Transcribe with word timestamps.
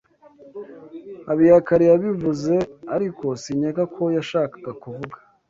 Habiyakare 1.27 1.83
yabivuze, 1.91 2.53
ariko 2.95 3.25
sinkeka 3.41 3.83
ko 3.95 4.03
yashakaga 4.17 4.71
kuvuga. 4.81 5.15